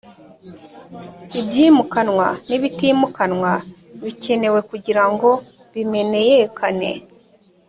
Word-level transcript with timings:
ibyimukanwa 1.39 2.27
n 2.47 2.49
ibitimukanwa 2.57 3.51
bikenewe 4.03 4.59
kugira 4.69 5.03
ngo 5.11 5.29
bimeneyekane 5.73 6.91